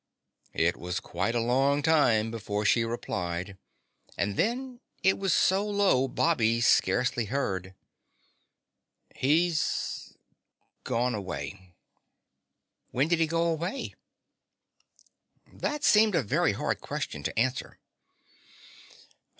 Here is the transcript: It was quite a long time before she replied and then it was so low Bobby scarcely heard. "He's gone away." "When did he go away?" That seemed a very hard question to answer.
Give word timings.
It 0.55 0.77
was 0.77 0.99
quite 0.99 1.35
a 1.35 1.39
long 1.39 1.83
time 1.83 2.31
before 2.31 2.65
she 2.65 2.83
replied 2.83 3.55
and 4.17 4.35
then 4.35 4.79
it 5.03 5.19
was 5.19 5.31
so 5.31 5.63
low 5.63 6.07
Bobby 6.07 6.59
scarcely 6.59 7.25
heard. 7.25 7.75
"He's 9.15 10.17
gone 10.83 11.13
away." 11.13 11.75
"When 12.89 13.09
did 13.09 13.19
he 13.19 13.27
go 13.27 13.43
away?" 13.43 13.93
That 15.53 15.83
seemed 15.83 16.15
a 16.15 16.23
very 16.23 16.53
hard 16.53 16.81
question 16.81 17.21
to 17.21 17.37
answer. 17.39 17.77